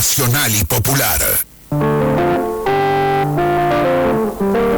[0.00, 1.20] nacional y popular.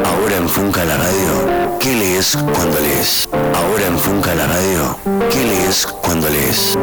[0.05, 3.29] Ahora en Funca la radio, ¿qué lees cuando lees?
[3.55, 4.99] Ahora en Funca la radio,
[5.31, 6.77] ¿qué lees cuando lees?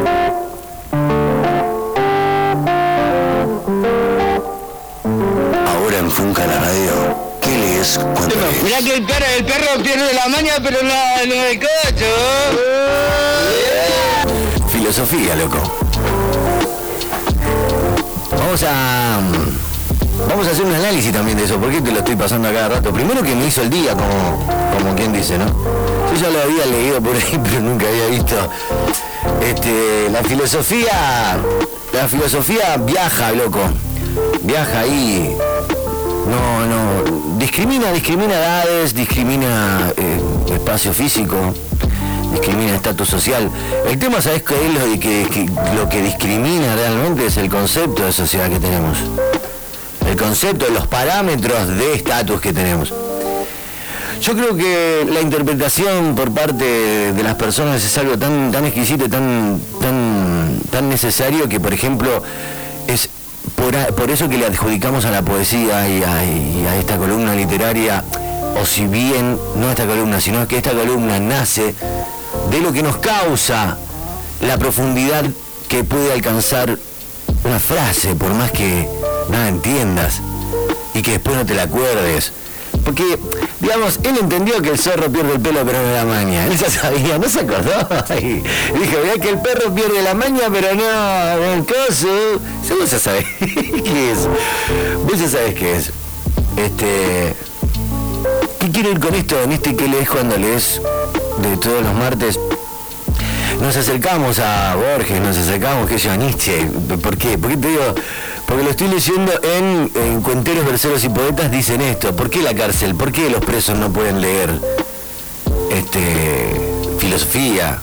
[5.68, 6.94] Ahora en Funca la radio,
[7.42, 8.64] ¿qué lees cuando lees?
[8.64, 12.06] Mirá que el perro, el perro pierde la maña, pero no, no el cocho.
[14.72, 15.80] Filosofía, loco.
[18.50, 19.20] Vamos a.
[20.28, 22.70] Vamos a hacer un análisis también de eso, porque te lo estoy pasando a cada
[22.70, 22.92] rato.
[22.92, 24.44] Primero que me hizo el día, como,
[24.76, 25.46] como quien dice, ¿no?
[25.46, 28.36] Yo ya lo había leído por ahí, pero nunca había visto.
[29.40, 31.38] Este, la filosofía.
[31.94, 33.60] La filosofía viaja, loco.
[34.42, 35.38] Viaja ahí.
[36.26, 37.38] No, no.
[37.38, 40.20] Discrimina, discrimina edades, discrimina eh,
[40.56, 41.54] espacio físico,
[42.32, 43.50] discrimina estatus social.
[43.88, 47.26] El tema, ¿sabes es lo que, que lo que discrimina realmente?
[47.26, 48.98] Es el concepto de sociedad que tenemos.
[50.08, 52.94] El concepto, los parámetros de estatus que tenemos.
[54.22, 59.08] Yo creo que la interpretación por parte de las personas es algo tan, tan exquisito,
[59.10, 62.22] tan, tan, tan necesario que, por ejemplo,
[62.88, 63.08] es
[63.56, 66.98] por, a- por eso que le adjudicamos a la poesía y a, y a esta
[66.98, 68.04] columna literaria,
[68.62, 71.74] o si bien, no esta columna, sino que esta columna nace
[72.50, 73.78] de lo que nos causa
[74.42, 75.26] la profundidad
[75.68, 76.78] que puede alcanzar
[77.44, 78.88] una frase, por más que
[79.30, 80.22] nada entiendas
[80.94, 82.34] y que después no te la acuerdes.
[82.84, 83.20] Porque,
[83.60, 86.46] digamos, él entendió que el zorro pierde el pelo pero no la maña.
[86.48, 87.88] Él ya sabía, no se acordó.
[88.20, 88.42] Y
[88.80, 92.40] dijo, mirá que el perro pierde la maña pero no el coso.
[92.80, 94.28] Vos ya sabés qué es.
[95.06, 95.92] Vos ya sabés qué es.
[96.58, 97.36] Este...
[98.60, 99.42] ¿Qué quiero ir con esto?
[99.42, 100.82] En este que lees cuando lees
[101.42, 102.40] de todos los martes.
[103.62, 106.66] Nos acercamos a Borges, nos acercamos, sé yo, a Nietzsche.
[107.02, 107.38] ¿Por qué?
[107.38, 107.96] ¿Por qué te digo?
[108.46, 112.16] Porque lo estoy leyendo en, en Cuenteros, Verseros y Poetas, dicen esto.
[112.16, 112.96] ¿Por qué la cárcel?
[112.96, 114.50] ¿Por qué los presos no pueden leer
[115.72, 116.56] este,
[117.00, 117.80] filosofía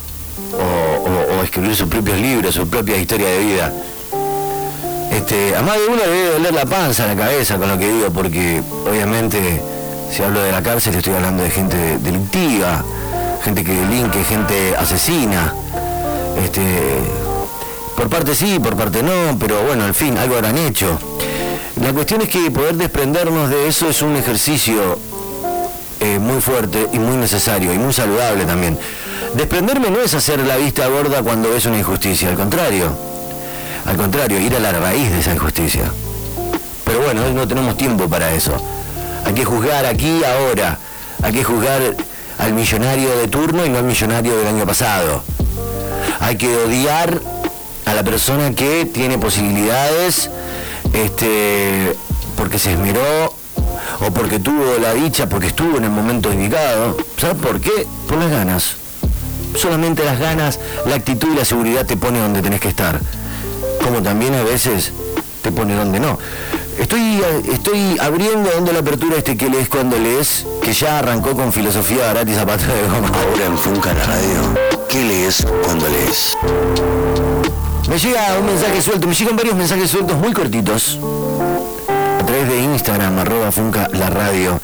[0.59, 3.73] o, escribir sus propios libros, su propia historia de vida?
[5.13, 8.11] Este, a más de uno debe doler la panza, la cabeza con lo que digo,
[8.11, 9.61] porque obviamente
[10.11, 12.85] si hablo de la cárcel estoy hablando de gente delictiva,
[13.47, 15.55] gente que delinque, gente asesina.
[16.45, 16.63] Este,
[17.95, 20.99] por parte sí, por parte no, pero bueno, al fin, algo habrán hecho.
[21.81, 24.99] La cuestión es que poder desprendernos de eso es un ejercicio
[26.01, 28.77] eh, muy fuerte y muy necesario y muy saludable también.
[29.37, 32.91] Desprenderme no es hacer la vista gorda cuando ves una injusticia, al contrario.
[33.85, 35.85] Al contrario, ir a la raíz de esa injusticia.
[36.85, 38.57] Pero bueno, no tenemos tiempo para eso.
[39.25, 40.79] Hay que juzgar aquí, ahora.
[41.23, 41.95] Hay que juzgar
[42.39, 45.23] al millonario de turno y no al millonario del año pasado.
[46.21, 47.21] Hay que odiar
[47.85, 50.31] a la persona que tiene posibilidades,
[50.93, 51.97] este,
[52.37, 53.35] porque se esmeró
[54.01, 56.97] o porque tuvo la dicha, porque estuvo en el momento indicado.
[57.17, 57.87] ¿Sabes por qué?
[58.09, 58.77] Por las ganas.
[59.55, 63.01] Solamente las ganas, la actitud y la seguridad te pone donde tenés que estar.
[63.83, 64.93] Como también a veces
[65.43, 66.19] te pone donde no.
[66.79, 67.23] Estoy,
[67.53, 71.53] estoy abriendo, dando la apertura a este que lees cuando lees, que ya arrancó con
[71.53, 73.09] filosofía barata y zapatos de goma.
[73.09, 74.41] Ahora en Funca la radio,
[74.89, 76.37] ¿qué lees cuando lees?
[77.89, 80.99] Me llega un mensaje suelto, me llegan varios mensajes sueltos muy cortitos
[81.89, 84.61] a través de Instagram, arroba Funca la radio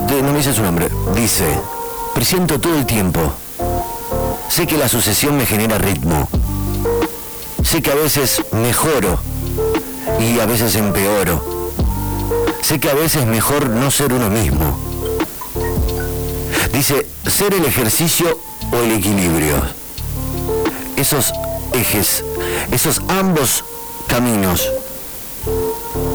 [0.00, 0.88] No, te- no me dice su nombre.
[1.14, 1.44] Dice,
[2.16, 3.20] presiento todo el tiempo.
[4.48, 6.26] Sé que la sucesión me genera ritmo.
[7.62, 9.18] Sé que a veces mejoro
[10.18, 11.70] y a veces empeoro.
[12.62, 14.80] Sé que a veces es mejor no ser uno mismo.
[16.72, 18.40] Dice, ser el ejercicio
[18.72, 19.56] o el equilibrio.
[20.96, 21.34] Esos
[21.74, 22.24] ejes,
[22.72, 23.62] esos ambos
[24.06, 24.72] caminos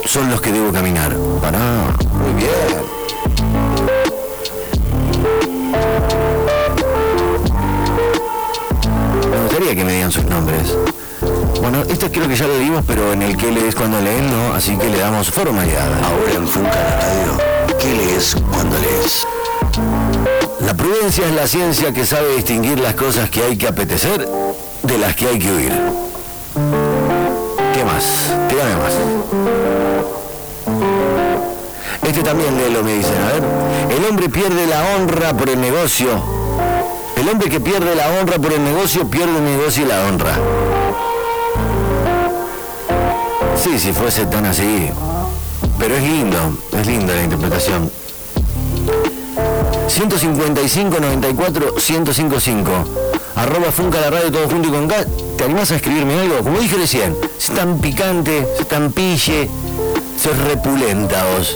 [0.07, 1.15] son los que debo caminar.
[1.39, 3.00] Pará, muy bien.
[10.11, 10.75] Sus nombres.
[11.61, 14.53] Bueno, esto creo que ya lo dimos, pero en el que lees cuando lees no,
[14.53, 15.87] así que le damos formalidad.
[16.03, 19.27] Ahora en Funca radio, ¿qué lees cuando lees?
[20.65, 24.27] La prudencia es la ciencia que sabe distinguir las cosas que hay que apetecer
[24.83, 25.73] de las que hay que huir.
[27.73, 28.03] ¿Qué más?
[28.49, 28.93] Tírame más.
[32.07, 33.15] Este también léelo, me dicen.
[33.23, 33.43] A ver.
[33.97, 36.40] El hombre pierde la honra por el negocio.
[37.21, 40.39] El hombre que pierde la honra por el negocio, pierde el negocio y la honra.
[43.55, 44.89] Sí, si fuese tan así.
[45.77, 47.91] Pero es lindo, es linda la interpretación.
[49.87, 52.71] 155 94 1055.
[53.35, 55.05] Arroba Funca la radio todo junto y con K.
[55.37, 56.39] ¿Te animás a escribirme algo?
[56.39, 59.47] Como dije recién, si tan picante, si tan pille,
[60.17, 61.55] sos repulenta vos.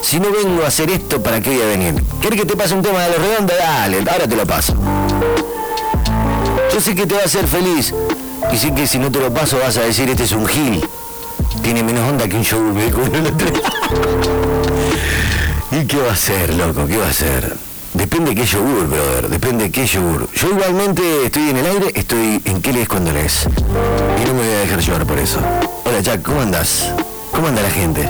[0.00, 2.02] Si no vengo a hacer esto, ¿para qué voy a venir?
[2.20, 3.56] ¿Quieres que te pase un tema de los redondos?
[3.58, 4.74] Dale, ahora te lo paso.
[6.72, 7.94] Yo sé que te va a hacer feliz.
[8.50, 10.82] Y sé que si no te lo paso vas a decir, este es un gil.
[11.62, 13.48] Tiene menos onda que un yogur, el otro.
[15.70, 16.86] ¿Y qué va a hacer, loco?
[16.86, 17.71] ¿Qué va a hacer?
[18.12, 19.28] Depende de qué yogur, brother.
[19.30, 20.28] Depende de qué yogur.
[20.34, 23.46] Yo igualmente estoy en el aire, estoy en qué lees cuando lees.
[23.46, 25.38] Y no me voy a dejar llevar por eso.
[25.86, 26.90] Hola, Jack, ¿cómo andas?
[27.30, 28.06] ¿Cómo anda la gente?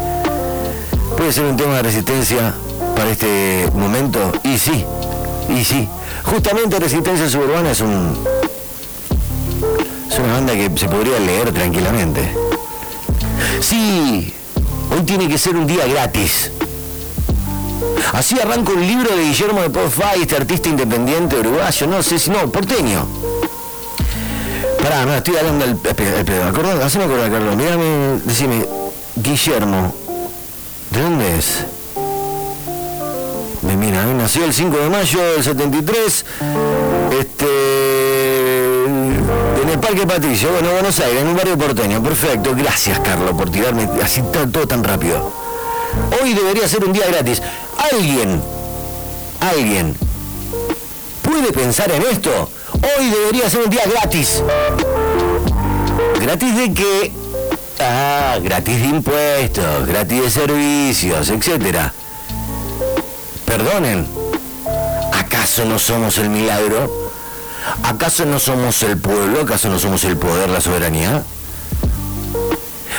[1.17, 2.53] ¿Puede ser un tema de resistencia
[2.97, 4.33] para este momento?
[4.43, 4.85] Y sí,
[5.49, 5.89] y sí.
[6.25, 8.19] Justamente Resistencia Suburbana es un...
[10.11, 12.29] Es una banda que se podría leer tranquilamente.
[13.61, 14.35] Sí,
[14.91, 16.51] hoy tiene que ser un día gratis.
[18.13, 22.29] Así arranca un libro de Guillermo de Porfay, este artista independiente uruguayo, no sé si,
[22.29, 23.07] no, porteño.
[24.83, 26.47] Pará, no, estoy hablando del pedo.
[26.47, 27.57] Acordá, haceme acordar, Carlos.
[27.57, 28.67] Mírame, decime,
[29.17, 29.95] Guillermo,
[30.91, 31.65] ¿de dónde es?
[33.63, 34.15] Me mira, ¿eh?
[34.15, 36.27] nació el 5 de mayo del 73,
[37.19, 37.47] este,
[38.85, 42.03] en el Parque Patricio, bueno, Buenos Aires, en un barrio porteño.
[42.03, 45.33] Perfecto, gracias, Carlos, por tirarme así todo tan rápido.
[46.21, 47.41] Hoy debería ser un día gratis.
[47.91, 48.41] ¿Alguien,
[49.41, 49.97] alguien,
[51.21, 52.49] puede pensar en esto?
[52.75, 54.43] Hoy debería ser un día gratis.
[56.21, 57.13] ¿Gratis de qué?
[57.81, 61.93] Ah, gratis de impuestos, gratis de servicios, etcétera.
[63.47, 64.07] Perdonen,
[65.13, 67.11] ¿acaso no somos el milagro?
[67.83, 69.41] ¿Acaso no somos el pueblo?
[69.41, 71.25] ¿Acaso no somos el poder, la soberanía?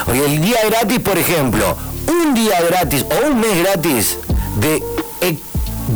[0.08, 1.78] Oye, el día gratis, por ejemplo,
[2.08, 4.18] un día gratis o un mes gratis
[4.60, 4.84] de...
[5.22, 5.38] eh,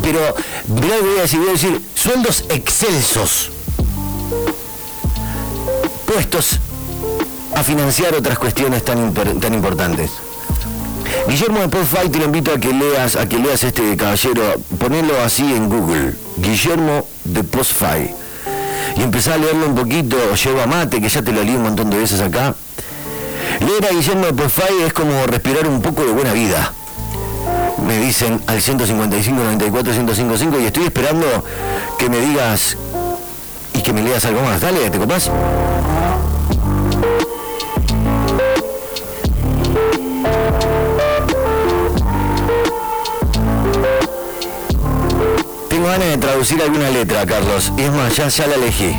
[0.02, 0.20] pero,
[0.68, 3.52] mirá voy a decir, voy a decir, sueldos excelsos.
[6.06, 6.60] Puestos
[7.56, 10.12] a financiar otras cuestiones tan, tan importantes.
[11.28, 15.22] Guillermo de Podfight te lo invito a que leas, a que leas este caballero, ponelo
[15.22, 18.12] así en Google, Guillermo de Postfight.
[18.96, 21.90] Y empezá a leerlo un poquito, lleva mate, que ya te lo leí un montón
[21.90, 22.56] de veces acá.
[23.60, 26.74] Leer a Guillermo de Postfight es como respirar un poco de buena vida.
[28.08, 31.26] Dicen al 155 94 1055 y estoy esperando
[32.00, 32.78] que me digas
[33.74, 34.62] y que me leas algo más.
[34.62, 35.30] Dale, ¿te copás?
[45.68, 47.74] Tengo ganas de traducir alguna letra, Carlos.
[47.76, 48.96] Y es más, ya, ya la elegí.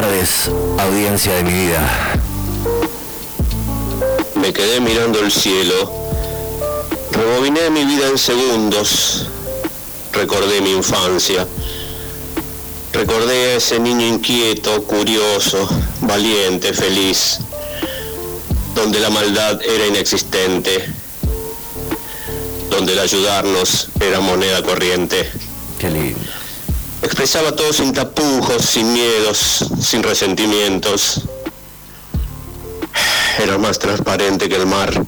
[0.00, 0.48] Tardes,
[0.78, 2.12] audiencia de mi vida.
[4.36, 5.92] Me quedé mirando el cielo.
[7.10, 9.26] Rebobiné mi vida en segundos.
[10.12, 11.48] Recordé mi infancia.
[12.92, 15.68] Recordé a ese niño inquieto, curioso,
[16.02, 17.40] valiente, feliz,
[18.76, 20.86] donde la maldad era inexistente,
[22.70, 25.28] donde el ayudarnos era moneda corriente.
[25.76, 26.27] Qué lindo.
[27.02, 31.22] Expresaba todo sin tapujos, sin miedos, sin resentimientos.
[33.40, 35.04] Era más transparente que el mar,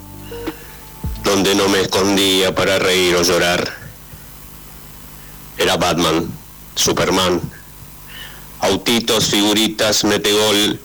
[1.25, 3.77] donde no me escondía para reír o llorar.
[5.59, 6.31] Era Batman,
[6.77, 7.41] Superman,
[8.61, 10.79] autitos, figuritas, metegol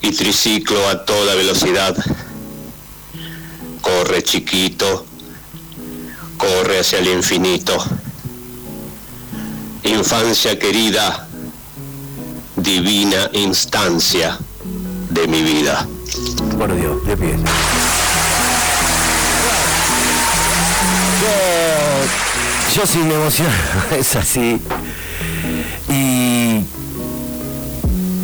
[0.00, 1.96] y triciclo a toda velocidad.
[3.80, 5.04] Corre chiquito,
[6.38, 7.84] corre hacia el infinito.
[9.84, 11.26] Infancia querida,
[12.56, 14.38] divina instancia
[15.10, 15.86] de mi vida.
[16.58, 17.36] Por Dios, de pie.
[21.20, 23.50] Yo, yo sí me emociono,
[23.98, 24.60] es así.
[25.88, 26.64] Y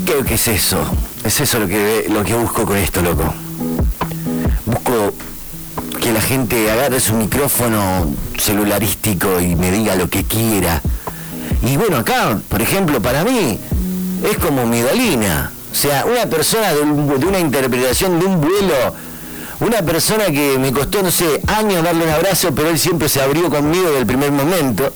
[0.05, 0.79] creo que es eso.
[1.25, 3.35] Es eso lo que, lo que busco con esto, loco.
[4.65, 5.13] Busco
[6.01, 10.81] que la gente agarre su micrófono celularístico y me diga lo que quiera.
[11.65, 13.59] Y bueno, acá, por ejemplo, para mí,
[14.31, 15.53] es como mi Dalina.
[15.73, 18.75] sea, una persona de, un- de una interpretación de un vuelo,
[19.61, 23.21] una persona que me costó, no sé, años darle un abrazo, pero él siempre se
[23.21, 24.93] abrió conmigo desde el primer momento.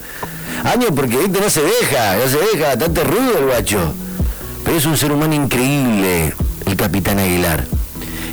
[0.65, 1.41] Años porque ¿viste?
[1.41, 3.79] no se deja, no se deja, bastante ruido el guacho.
[4.65, 6.35] Pero es un ser humano increíble,
[6.67, 7.67] el capitán Aguilar.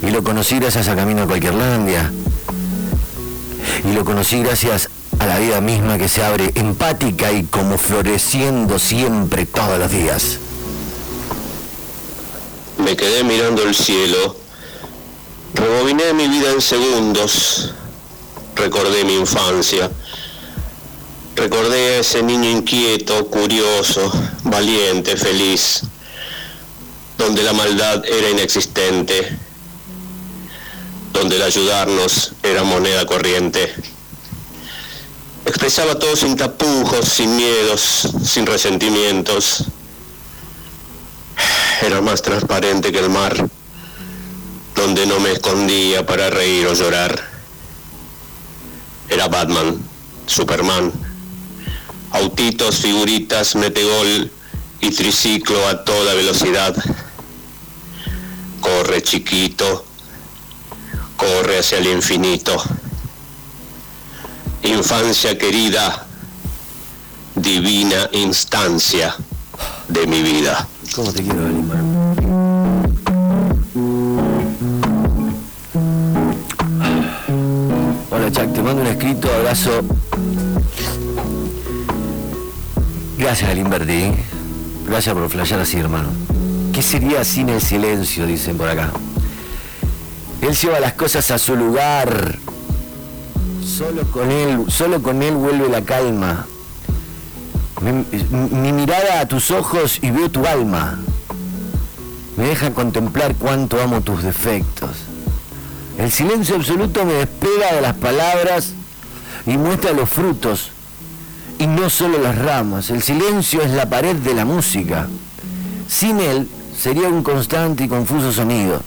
[0.01, 2.12] Y lo conocí gracias a Camino a Cualquierlandia.
[3.89, 4.89] Y lo conocí gracias
[5.20, 10.40] a la vida misma que se abre empática y como floreciendo siempre todos los días.
[12.78, 14.38] Me quedé mirando el cielo,
[15.54, 17.74] rebobiné mi vida en segundos,
[18.56, 19.92] recordé mi infancia,
[21.36, 24.12] recordé a ese niño inquieto, curioso,
[24.44, 25.82] valiente, feliz,
[27.18, 29.38] donde la maldad era inexistente,
[31.12, 33.74] donde el ayudarnos era moneda corriente.
[35.50, 39.63] Expresaba todo sin tapujos, sin miedos, sin resentimientos.
[41.82, 43.50] Era más transparente que el mar,
[44.75, 47.20] donde no me escondía para reír o llorar.
[49.10, 49.84] Era Batman,
[50.27, 50.94] Superman,
[52.12, 54.32] autitos, figuritas, metegol
[54.82, 56.75] y triciclo a toda velocidad.
[58.62, 59.84] Corre chiquito,
[61.18, 62.63] corre hacia el infinito.
[64.63, 66.06] Infancia querida,
[67.36, 69.16] divina instancia
[69.88, 70.68] de mi vida.
[70.96, 71.78] ¿Cómo te quiero, Galimar?
[78.12, 79.82] Hola, Chuck, te mando un escrito, abrazo.
[83.18, 84.13] Gracias, Galimberti.
[84.86, 86.10] Gracias por flashear así, hermano.
[86.74, 88.25] ¿Qué sería sin el silencio?
[88.25, 88.92] Dicen por acá.
[90.42, 92.39] Él lleva las cosas a su lugar.
[93.78, 96.46] Solo con él, solo con él vuelve la calma.
[97.82, 97.92] Mi,
[98.58, 101.00] mi mirada a tus ojos y veo tu alma.
[102.36, 104.90] Me deja contemplar cuánto amo tus defectos.
[105.98, 108.74] El silencio absoluto me despega de las palabras
[109.46, 110.72] y muestra los frutos
[111.60, 112.90] y no solo las ramas.
[112.90, 115.08] El silencio es la pared de la música.
[115.88, 118.82] Sin él sería un constante y confuso sonido,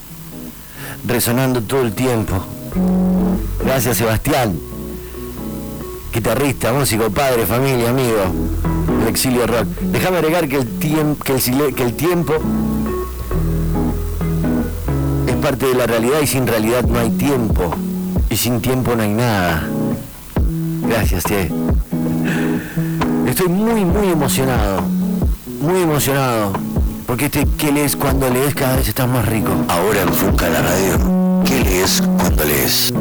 [1.07, 2.45] resonando todo el tiempo.
[3.65, 4.59] Gracias Sebastián,
[6.13, 8.21] guitarrista, músico, padre, familia, amigo,
[9.01, 9.67] el exilio rock.
[9.91, 10.69] Déjame agregar que el,
[11.95, 12.35] tiempo
[15.27, 17.75] es parte de la realidad y sin realidad no hay tiempo.
[18.29, 19.67] Y sin tiempo no hay nada.
[20.87, 21.51] Gracias, Tie.
[23.27, 24.83] Estoy muy, muy emocionado.
[25.61, 26.53] Muy emocionado.
[27.07, 29.51] Porque este que lees cuando lees cada vez estás más rico.
[29.69, 32.93] Ahora en Funca la radio, ¿qué lees cuando lees?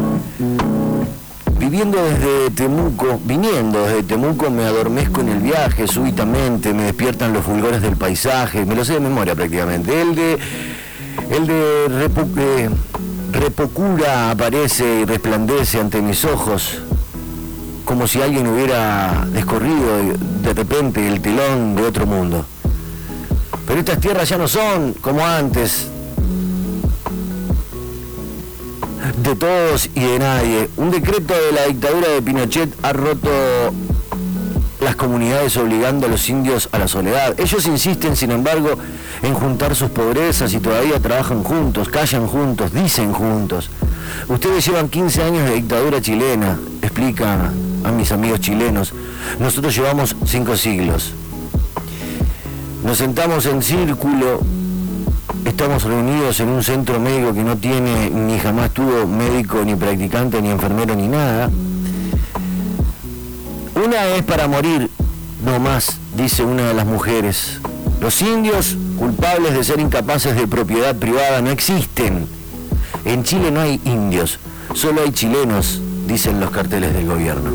[1.72, 7.46] Viviendo desde Temuco, viniendo desde Temuco, me adormezco en el viaje súbitamente, me despiertan los
[7.46, 10.01] fulgores del paisaje, me lo sé de memoria prácticamente.
[10.01, 10.38] El de,
[11.32, 11.86] el de
[12.40, 12.70] eh,
[13.32, 16.80] Repocura aparece y resplandece ante mis ojos,
[17.86, 20.18] como si alguien hubiera descorrido de-
[20.50, 22.46] de repente el telón de otro mundo.
[23.66, 25.88] Pero estas tierras ya no son como antes,
[29.17, 30.70] de todos y de nadie.
[30.77, 33.29] Un decreto de la dictadura de Pinochet ha roto
[34.81, 37.39] las comunidades obligando a los indios a la soledad.
[37.39, 38.72] Ellos insisten, sin embargo,
[39.22, 43.70] en juntar sus pobrezas y todavía trabajan juntos, callan juntos, dicen juntos.
[44.27, 47.51] Ustedes llevan 15 años de dictadura chilena, explica
[47.84, 48.93] a mis amigos chilenos.
[49.39, 51.13] Nosotros llevamos 5 siglos.
[52.84, 54.41] Nos sentamos en círculo
[55.51, 60.41] Estamos reunidos en un centro médico que no tiene ni jamás tuvo médico, ni practicante,
[60.41, 61.51] ni enfermero, ni nada.
[63.75, 64.89] Una es para morir,
[65.46, 67.60] no más, dice una de las mujeres.
[68.00, 72.27] Los indios culpables de ser incapaces de propiedad privada no existen.
[73.03, 74.39] En Chile no hay indios,
[74.74, 77.51] solo hay chilenos, dicen los carteles del gobierno.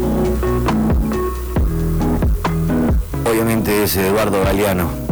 [3.24, 5.05] Obviamente es Eduardo Galeano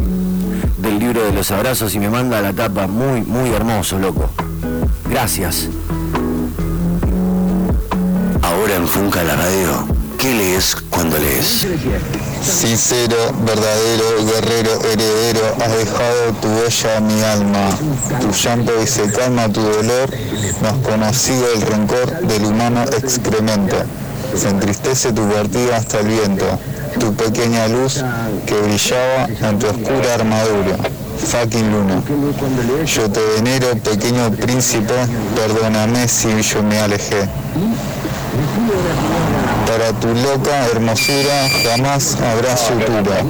[0.85, 4.29] del libro de los abrazos y me manda la tapa muy, muy hermoso, loco.
[5.09, 5.69] Gracias.
[8.43, 9.87] Ahora en Funca la radio,
[10.19, 11.67] ¿qué lees cuando lees?
[12.43, 17.69] Sincero, verdadero, guerrero, heredero, has dejado tu huella en mi alma.
[18.21, 20.11] Tu llanto y se calma tu dolor,
[20.61, 23.77] no has conocido el rencor del humano excremento.
[24.37, 26.45] Se entristece tu partida hasta el viento,
[26.99, 28.03] tu pequeña luz
[28.47, 30.77] que brillaba en tu oscura armadura.
[31.19, 32.03] Fucking luna.
[32.85, 34.95] Yo te venero, pequeño príncipe,
[35.35, 37.29] perdóname si yo me alejé.
[39.67, 43.23] Para tu loca hermosura jamás habrá sutura.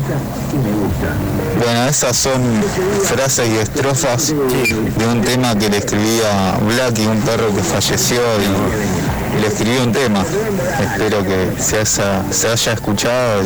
[1.63, 2.43] Bueno, esas son
[3.05, 4.35] frases y estrofas
[4.99, 9.04] de un tema que le escribía Blacky, un perro que falleció y,
[9.41, 10.25] le escribí un tema.
[10.81, 13.43] Espero que se haya, escuchado.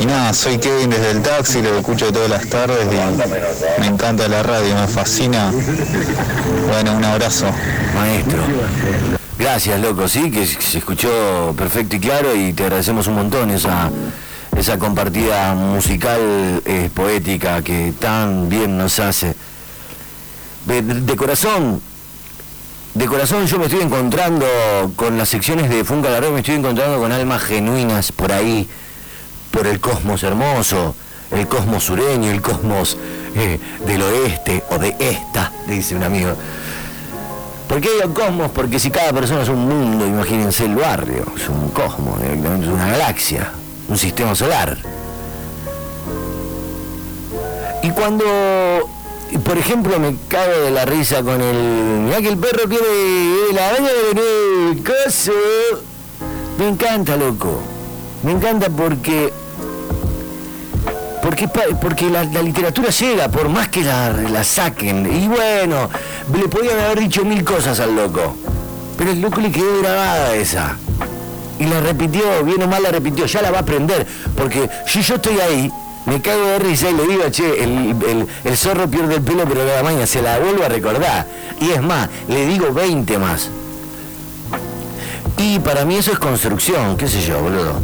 [0.00, 2.88] Y, nada, soy Kevin desde el taxi, lo escucho todas las tardes
[3.78, 5.52] me encanta la radio, me fascina.
[6.68, 7.46] Bueno, un abrazo.
[7.94, 8.42] Maestro.
[9.38, 13.90] Gracias, loco, sí, que se escuchó perfecto y claro y te agradecemos un montón esa,
[14.56, 19.34] esa compartida musical eh, poética que tan bien nos hace.
[20.66, 21.80] De, corazón,
[22.98, 24.44] de corazón yo me estoy encontrando
[24.96, 28.68] con las secciones de Funca la Red, me estoy encontrando con almas genuinas por ahí,
[29.52, 30.96] por el cosmos hermoso,
[31.30, 32.98] el cosmos sureño, el cosmos
[33.36, 36.34] eh, del oeste o de esta, dice un amigo.
[37.68, 38.50] ¿Por qué digo cosmos?
[38.50, 42.88] Porque si cada persona es un mundo, imagínense el barrio, es un cosmos, es una
[42.88, 43.52] galaxia,
[43.86, 44.76] un sistema solar.
[47.84, 48.24] Y cuando,
[49.48, 51.56] por ejemplo, me cago de la risa con el.
[52.04, 52.84] Mirá que el perro tiene
[53.54, 55.32] la araña de el coso.
[56.58, 57.58] Me encanta, loco.
[58.24, 59.32] Me encanta porque.
[61.22, 61.48] Porque,
[61.80, 65.10] porque la, la literatura llega, por más que la, la saquen.
[65.10, 65.88] Y bueno,
[66.36, 68.36] le podían haber dicho mil cosas al loco.
[68.98, 70.76] Pero el loco le quedó grabada esa.
[71.58, 74.06] Y la repitió, bien o mal la repitió, ya la va a aprender.
[74.36, 75.72] Porque si yo estoy ahí,
[76.08, 79.64] me cago de risa y le digo, che, el, el, zorro pierde el pelo, pero
[79.64, 81.26] la mañana se la vuelvo a recordar.
[81.60, 83.50] Y es más, le digo 20 más.
[85.36, 87.80] Y para mí eso es construcción, qué sé yo, boludo.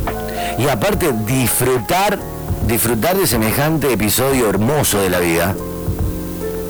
[0.59, 2.19] Y aparte, disfrutar,
[2.67, 5.55] disfrutar de semejante episodio hermoso de la vida,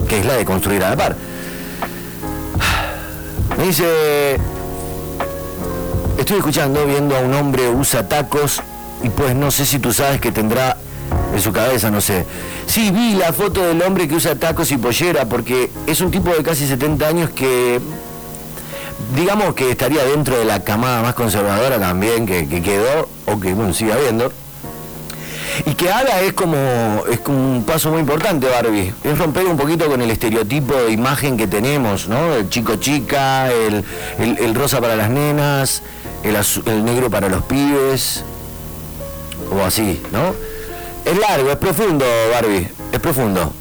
[0.08, 1.16] que es la de construir a la par.
[3.56, 4.40] Me dice,
[6.18, 8.60] estoy escuchando, viendo a un hombre usa tacos
[9.04, 10.76] y pues no sé si tú sabes que tendrá
[11.34, 12.24] en su cabeza, no sé.
[12.66, 16.30] Sí, vi la foto del hombre que usa tacos y pollera porque es un tipo
[16.30, 17.80] de casi 70 años que,
[19.14, 23.54] digamos que estaría dentro de la camada más conservadora también que, que quedó o que,
[23.72, 24.32] sigue habiendo.
[25.66, 26.56] Y que haga es como,
[27.10, 28.92] es como un paso muy importante, Barbie.
[29.04, 32.34] Es romper un poquito con el estereotipo de imagen que tenemos, ¿no?
[32.34, 33.84] El chico chica, el,
[34.18, 35.82] el, el rosa para las nenas,
[36.24, 38.24] el, azul, el negro para los pibes,
[39.52, 40.34] o así, ¿no?
[41.04, 43.52] Es largo, es profundo, Barbie, es profundo.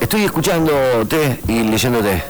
[0.00, 2.22] Estoy escuchándote y leyéndote.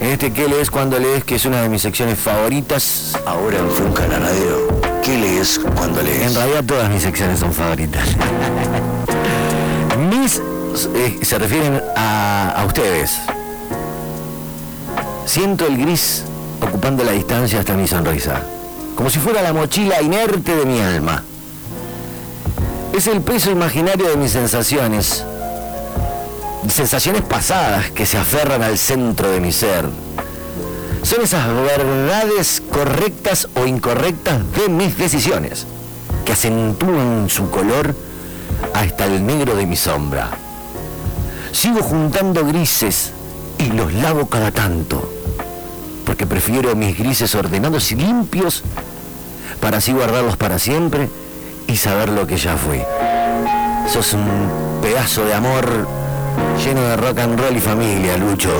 [0.00, 1.24] En este ¿Qué lees cuando lees?
[1.24, 3.16] que es una de mis secciones favoritas.
[3.26, 6.22] Ahora en Funca la radio, ¿qué lees cuando lees?
[6.22, 8.04] En realidad todas mis secciones son favoritas.
[10.10, 10.40] mis
[10.94, 13.18] eh, se refieren a, a ustedes.
[15.24, 16.24] Siento el gris
[16.62, 18.42] ocupando la distancia hasta mi sonrisa,
[18.94, 21.22] como si fuera la mochila inerte de mi alma.
[22.96, 25.22] Es el peso imaginario de mis sensaciones,
[26.66, 29.84] sensaciones pasadas que se aferran al centro de mi ser.
[31.02, 35.66] Son esas verdades correctas o incorrectas de mis decisiones,
[36.24, 37.94] que acentúan su color
[38.72, 40.30] hasta el negro de mi sombra.
[41.52, 43.12] Sigo juntando grises
[43.58, 45.06] y los lavo cada tanto,
[46.06, 48.62] porque prefiero mis grises ordenados y limpios
[49.60, 51.10] para así guardarlos para siempre
[51.66, 52.82] y saber lo que ya fui.
[53.88, 55.86] Sos un pedazo de amor
[56.64, 58.50] lleno de rock and roll y familia, Lucho.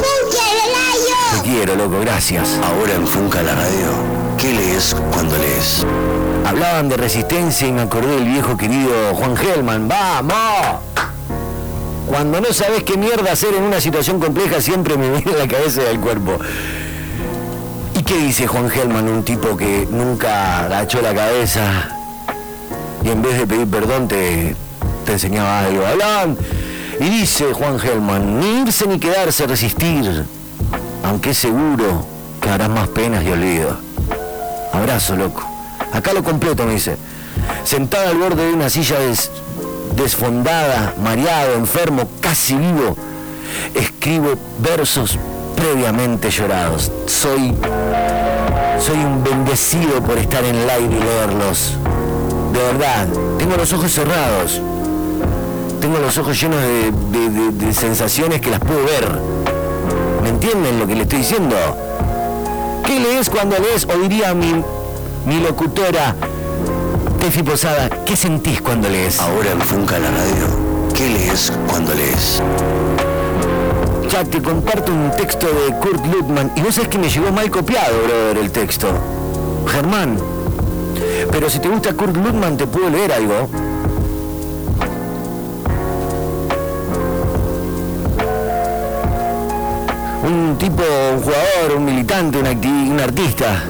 [1.32, 2.58] Te quiero, loco, gracias.
[2.62, 3.88] Ahora en Funca la radio,
[4.38, 5.84] ¿qué lees cuando lees?
[6.46, 9.88] Hablaban de resistencia y me acordé del viejo querido Juan Gelman.
[9.88, 10.80] ¡Vamos!
[12.06, 15.82] Cuando no sabes qué mierda hacer en una situación compleja, siempre me viene la cabeza
[15.82, 16.38] y el cuerpo.
[17.98, 21.95] ¿Y qué dice Juan Gelman, un tipo que nunca agachó la cabeza
[23.06, 24.56] y en vez de pedir perdón te,
[25.04, 25.86] te enseñaba algo?
[25.86, 26.36] Hablaban
[26.98, 30.24] y dice Juan Gelman, ni irse ni quedarse, resistir,
[31.04, 32.04] aunque es seguro
[32.40, 33.76] que harás más penas y olvido.
[34.72, 35.46] Abrazo, loco.
[35.92, 36.96] Acá lo completo, me dice.
[37.64, 39.30] Sentado al borde de una silla des,
[39.94, 42.96] desfondada, mareado, enfermo, casi vivo,
[43.74, 45.18] escribo versos
[45.54, 46.90] previamente llorados.
[47.06, 47.54] Soy,
[48.80, 51.76] soy un bendecido por estar en el aire y leerlos.
[52.56, 53.06] De verdad,
[53.38, 54.60] tengo los ojos cerrados
[55.86, 59.20] tengo los ojos llenos de, de, de, de, sensaciones que las puedo ver.
[60.20, 61.54] ¿Me entienden lo que le estoy diciendo?
[62.84, 63.84] ¿Qué lees cuando lees?
[63.84, 64.64] O diría mi,
[65.26, 66.16] mi locutora,
[67.20, 69.20] Tefi Posada, ¿qué sentís cuando lees?
[69.20, 72.42] Ahora en Funca la radio, ¿qué lees cuando lees?
[74.08, 77.48] Ya te comparto un texto de Kurt Lutman y no sabes que me llegó mal
[77.48, 78.88] copiado, brother, el texto.
[79.68, 80.35] Germán.
[81.30, 83.48] Pero si te gusta Kurt Lundman, te puedo leer algo.
[90.24, 90.82] Un tipo,
[91.12, 93.62] un jugador, un militante, un, artista.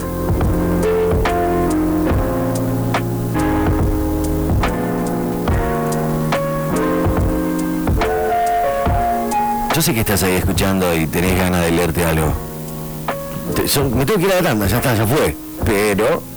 [9.74, 12.32] Yo sé que estás ahí escuchando y tenés ganas de leerte algo.
[13.94, 15.36] Me tengo que ir a la tanda, ya está, ya fue.
[15.64, 16.35] Pero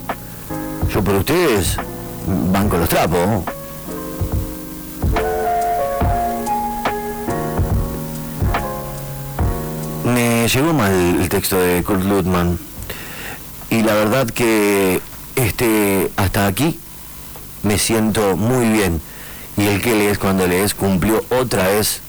[0.94, 1.78] yo por ustedes
[2.52, 3.44] van con los trapos.
[10.06, 12.58] Me llegó mal el texto de Kurt Ludman.
[13.70, 15.00] Y la verdad que
[15.36, 16.80] este hasta aquí
[17.64, 19.02] me siento muy bien.
[19.58, 22.02] Y el que lees cuando lees cumplió otra vez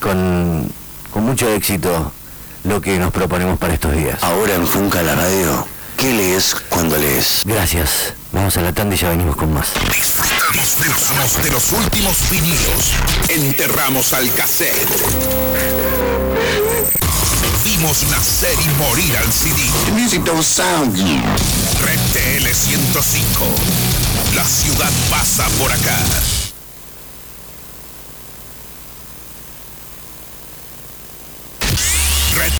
[0.00, 0.68] con,
[1.12, 2.12] con mucho éxito
[2.64, 4.22] lo que nos proponemos para estos días.
[4.24, 7.42] Ahora en Funca la radio, ¿qué lees cuando lees?
[7.44, 8.14] Gracias.
[8.32, 9.72] Vamos a la tanda y ya venimos con más.
[10.52, 12.92] Disfrutamos de los últimos vinilos.
[13.28, 14.88] Enterramos al cassette.
[17.64, 19.60] Vimos nacer y morir al CD.
[19.86, 21.20] The music don't sound you.
[21.84, 23.46] Red TL 105.
[24.34, 25.96] La ciudad pasa por acá.